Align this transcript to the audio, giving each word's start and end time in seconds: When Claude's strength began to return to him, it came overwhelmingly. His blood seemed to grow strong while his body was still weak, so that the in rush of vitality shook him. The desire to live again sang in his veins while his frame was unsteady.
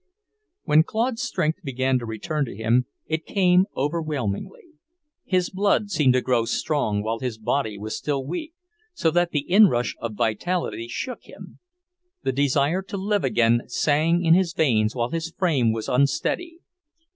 When 0.63 0.81
Claude's 0.81 1.21
strength 1.21 1.59
began 1.63 1.99
to 1.99 2.07
return 2.07 2.43
to 2.45 2.55
him, 2.57 2.87
it 3.05 3.23
came 3.23 3.67
overwhelmingly. 3.77 4.63
His 5.25 5.51
blood 5.51 5.91
seemed 5.91 6.13
to 6.13 6.21
grow 6.23 6.45
strong 6.45 7.03
while 7.03 7.19
his 7.19 7.37
body 7.37 7.77
was 7.77 7.95
still 7.95 8.25
weak, 8.25 8.53
so 8.95 9.11
that 9.11 9.29
the 9.29 9.41
in 9.47 9.67
rush 9.67 9.95
of 9.99 10.15
vitality 10.15 10.87
shook 10.87 11.25
him. 11.25 11.59
The 12.23 12.31
desire 12.31 12.81
to 12.81 12.97
live 12.97 13.23
again 13.23 13.61
sang 13.67 14.25
in 14.25 14.33
his 14.33 14.53
veins 14.53 14.95
while 14.95 15.09
his 15.11 15.29
frame 15.37 15.71
was 15.71 15.87
unsteady. 15.87 16.61